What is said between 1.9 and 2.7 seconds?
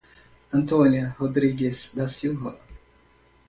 da Silva